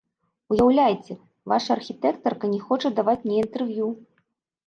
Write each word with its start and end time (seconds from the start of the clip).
Уяўляеце, 0.53 1.13
ваша 1.51 1.69
архітэктарка 1.77 2.45
не 2.53 2.59
хоча 2.69 2.87
даваць 3.01 3.17
мне 3.27 3.37
інтэрв'ю. 3.43 3.87